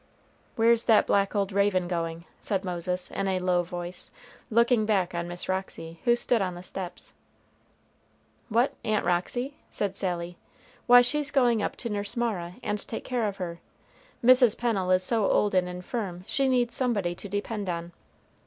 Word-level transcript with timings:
"Where's 0.55 0.85
that 0.85 1.05
black 1.05 1.35
old 1.35 1.51
raven 1.51 1.87
going?" 1.87 2.25
said 2.39 2.65
Moses, 2.65 3.11
in 3.11 3.27
a 3.27 3.37
low 3.37 3.61
voice, 3.61 4.09
looking 4.49 4.83
back 4.83 5.13
on 5.13 5.27
Miss 5.27 5.47
Roxy, 5.47 5.99
who 6.05 6.15
stood 6.15 6.41
on 6.41 6.55
the 6.55 6.63
steps. 6.63 7.13
"What, 8.49 8.73
Aunt 8.83 9.05
Roxy?" 9.05 9.57
said 9.69 9.95
Sally; 9.95 10.37
"why, 10.87 11.01
she's 11.03 11.29
going 11.29 11.61
up 11.61 11.75
to 11.75 11.89
nurse 11.91 12.17
Mara, 12.17 12.55
and 12.63 12.79
take 12.87 13.03
care 13.03 13.27
of 13.27 13.37
her. 13.37 13.59
Mrs. 14.25 14.57
Pennel 14.57 14.89
is 14.89 15.03
so 15.03 15.29
old 15.29 15.53
and 15.53 15.69
infirm 15.69 16.23
she 16.25 16.49
needs 16.49 16.73
somebody 16.73 17.13
to 17.13 17.29
depend 17.29 17.69
on." 17.69 17.91